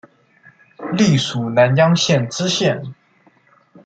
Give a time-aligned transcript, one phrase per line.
[0.93, 2.95] 历署南江县知县。